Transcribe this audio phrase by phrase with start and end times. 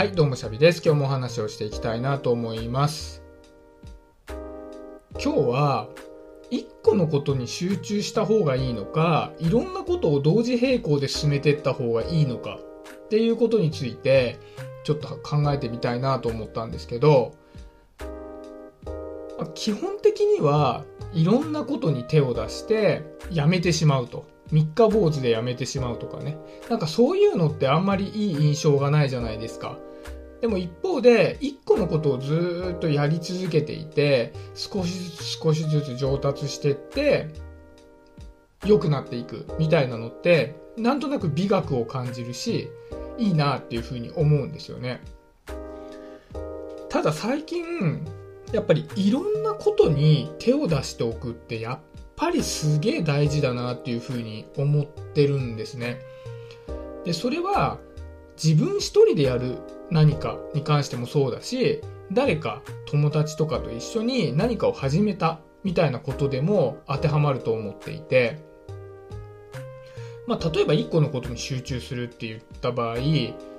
[0.00, 0.80] はい、どうもシャビです。
[0.82, 3.22] 今日もお話をしていきたいなと思います。
[5.22, 5.90] 今日は、
[6.50, 12.58] 一個のことに集中した方がいいのか、いろんなことを同時並行で進めてった方がいいのか
[13.04, 14.38] っていうことについて、
[14.84, 17.34] ちょっと考えてみたいなと思ったんですけど、
[19.38, 20.82] ま基本的には
[21.12, 24.24] いろんなことに手を出してやめてしまうと。
[24.50, 26.38] 三日坊主でやめてしまうとかね。
[26.70, 29.76] なんかそういうのってあんまりいい印象がないじゃないですか。
[30.40, 37.28] でも一方で、一個のことをずっとやり続けていて、少しずつ少しずつ上達していって、
[38.64, 42.70] 良くなっていくみたいなのって、なんとなく美学を感じるし、
[43.18, 45.02] いいなっていうふうに思うんですよね。
[46.88, 48.04] ただ最近、
[48.52, 51.78] やっぱりいろんなことに手を出しておくってやっ
[52.16, 56.00] ぱりすげえ大事だなっていうふうに思ってるんですね。
[57.04, 57.78] で、それは
[58.42, 59.58] 自分一人でやる
[59.90, 68.38] 何かに関してもそうだし、誰か友達とかと一緒に何かを始めたみたいなことでも当てはまると思っていて、
[70.26, 72.96] まあ、例えば一個のことに集中するって言った場合、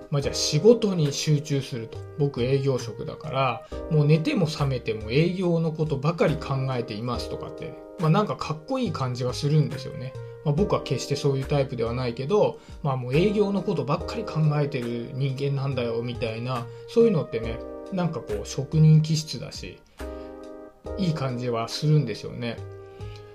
[0.09, 1.97] まあ、じゃあ仕事に集中すると。
[2.17, 10.13] 僕営業職だから、もう寝ても覚めても営業のことばかり考えていますとかって、まあ、なんかかっこいい感じがするんですよね。
[10.45, 17.59] まあ、僕は決してそういうタイプではないけど、まあもう営業のことばっかり考えてる人間なんだよみたいな、そういうのってね、
[17.91, 19.79] なんかこう職人気質だし、
[20.97, 22.57] いい感じはするんですよね。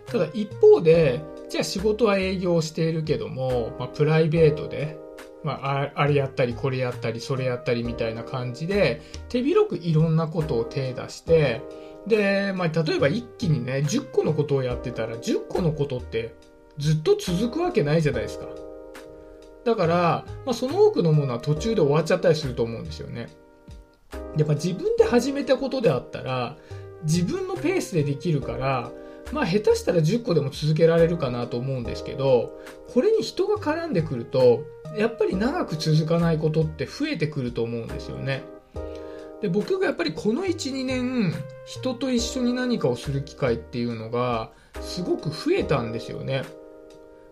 [0.06, 4.98] ただ一方で、じゃあ仕事は営業しているけども、まあ、プライベートで、
[5.44, 11.62] まあ、あれやったりこれやったりそれやったりみたいな感じで手広くいろんなことを手出して
[12.08, 16.34] で、まあ、例えば一気にね10個のことをやってたら10個のことって
[16.78, 18.46] ずっと続くわけないじゃないですか
[19.64, 23.28] だから、まあ、その多くのものは途中で終わっちゃったりすると思うんですよね
[24.36, 26.56] やっぱ自分で始めたことであったら
[27.02, 28.90] 自分のペースでできるから
[29.32, 32.60] まあ下手したら10個でも続けられるかなと思うんですけど、
[32.92, 34.64] これに人が絡んでくると、
[34.96, 38.44] やっぱり長く続かないことって増えてくると思うんですよね。
[39.42, 41.34] で、僕がやっぱりこの1、2年、
[41.66, 44.50] 人と一緒に何かをする機会っていうのが、
[44.80, 46.44] すごく増えたんですよね。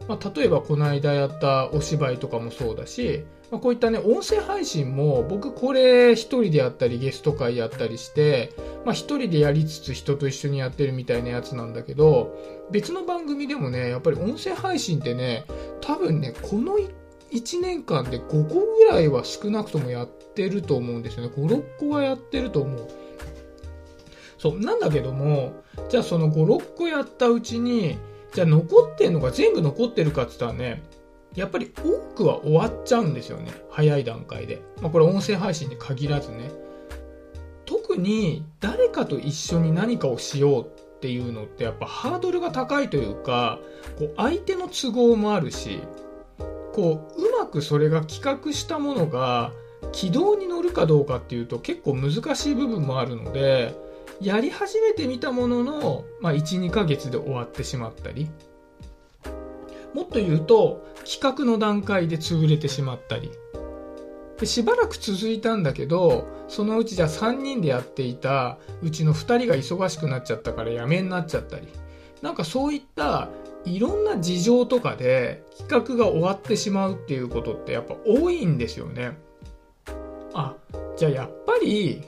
[0.09, 8.53] まあ、例えばこの間やったお芝居とかもそうだし、まあ、こういったね、音声配信も僕これ一人でやったりゲスト会やったりして、
[8.85, 12.37] まあ一人でやりつつ人と一緒にやってるみたいなやつなんだけど、
[12.71, 15.45] 別の番組でもね、やっぱり音声配信ってね、
[15.81, 16.79] 多分ね、この
[17.31, 21.33] 1年間で5個ぐらいは少なくともやってると思うんですよね。
[21.37, 22.89] 5、6個はやってると思う。
[24.39, 25.53] そう、なんだけども、
[25.89, 27.99] じゃあその5、6個やったうちに、
[28.35, 30.83] じゃあ残ってんのが全部残ってるかって言ったらね、
[31.37, 33.53] やっぱり多くは終わっちゃうんですよね。
[33.71, 34.61] 早い段階で。
[34.83, 36.51] まあこれ音声配信に限らずね。
[37.65, 43.61] 特に誰かと一緒に何かをしようっていうのってやっぱハードルが高いというか、
[43.99, 45.81] こう相手の都合もあるし、
[46.73, 49.53] こううまくそれが企画したものが
[49.93, 53.75] 軌道に乗るかどうかっていうと結構難しい部分もあるので、
[54.21, 58.31] やり始めてみたものの、まあ、1、2ヶ月で終わってしまったり、
[59.95, 63.31] もっと言うと、企画の段階で潰れてしまったり、
[64.39, 71.69] でしばらく続いたんだけど、そのうちじゃあ3人でやっていたうちの2人が忙しくなっちゃったからやめになっちゃったり、
[72.23, 73.29] なんかそういった
[73.65, 79.17] いろんな事情とかで企画が終わってしまうっていうことってやっぱ多いんですよね。
[80.33, 80.57] あ、
[80.97, 82.03] じゃあやっぱり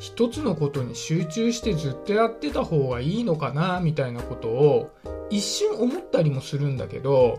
[0.00, 4.90] 一つのことに集中してずっとやってた方がいいのかなみたいなことを
[5.28, 7.38] 一瞬思ったりもするんだけど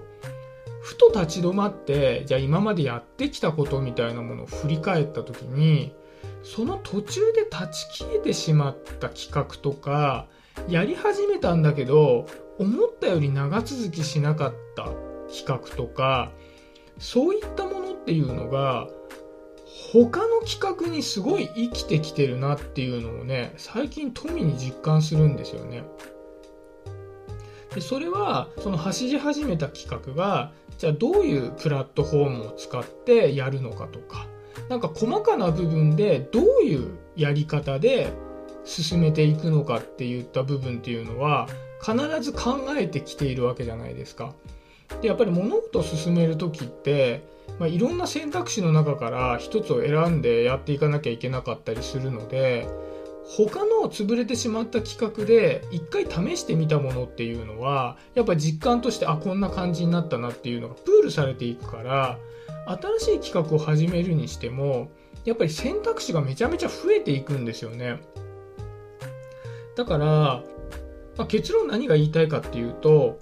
[0.81, 5.95] ふと立ち止まってじゃあ今までやってきたことみたいなものを振り返った時に
[6.43, 10.27] その途中で断ち切れてしまった企画とか
[10.69, 12.27] やり始めたんだけど
[12.59, 14.83] 思ったより長続きしなかった
[15.33, 16.31] 企画とか
[16.99, 18.87] そういったものっていうのが
[19.93, 25.83] 他の企画にすごい生きてきてるなっていうのをね最近富に実感するんですよね。
[27.73, 34.27] でそれはその走り始めた企画がじゃあどういうプラットフォームを使ってやるのかとか
[34.67, 38.11] なんか細かな部分でどういうやり方で
[38.65, 41.47] 進めていくのかっていった部分っていうのは
[41.81, 44.33] 必ず考えてきているわけじゃないですか。
[45.01, 47.23] でやっぱり物事を進める時って、
[47.59, 52.67] まあ、いろんな選択肢の中から一つを選んでやっていかなきゃいけなかったりするので
[53.37, 62.17] 他の潰れてしまった企画で一回試してみたものっていうのはやっぱり実感としてあこんな感じになったなっていうのがプールされていくから
[62.99, 64.91] 新しい企画を始めるにしても
[65.23, 67.99] やっぱり選択肢がめちゃめちゃ増えていくんですよね。
[69.75, 70.43] だから、ま
[71.19, 73.19] あ、結論何が言いたいかっていうと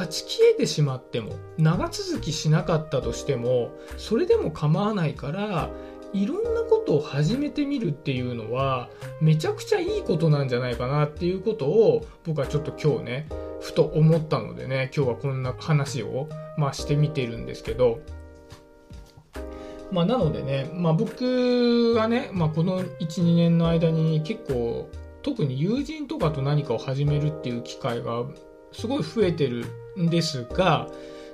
[0.00, 5.68] 断ち消えてしまっても長続きしなかったとしてもそれでも構わないから
[6.12, 8.88] いろんなことを始めてみるっていうのは
[9.20, 13.28] めちゃくちゃいいことなんじゃないかなっていうことを僕はちょっと今日ね
[13.60, 18.00] ふと思ったのでね今日はこんな話を、まあ、してみてるんですけど。
[19.92, 24.88] まあ、なのでね、まあ、僕がね、まあ、この12年の間に結構
[25.22, 28.22] 特に友人とかと何かを始めるっていう機会が
[28.70, 29.64] すごい増えてる
[29.96, 30.88] ですが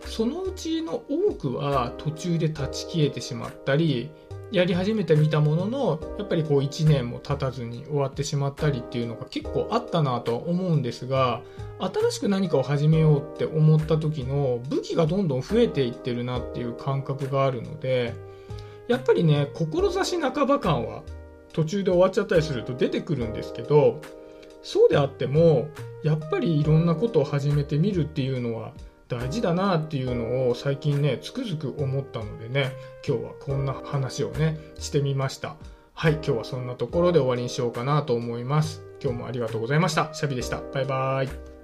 [0.06, 4.10] そのうちの多くは途中で断ち消えてしまったり
[4.52, 11.42] やり始めてみたもののやっぱりこう1年も経たずに終わってしまったりっていうのが結構あったなとは思うんですが
[11.80, 18.14] 新しく何かを始めようって思った時の武器がどんどん増えていってるなっていう感覚があるので
[18.86, 21.02] やっぱりね志半ば感は
[21.52, 24.00] 途中で終わっちゃったりすると出てくるんですけど
[24.66, 25.68] そうであっても
[26.02, 28.72] やっぱりいろんなことを始めてみるっていうのは
[29.06, 32.72] 大事だなっていうのを最近ねつくづく思ったのでね
[33.06, 35.54] 今日はこんな話をねしてみました。
[35.94, 38.82] はい今日はそんなところで終わりにしようかなと思います。
[39.00, 40.12] 今日もありがとうございました。
[40.12, 40.60] シャビでした。
[40.74, 41.55] バイバーイ。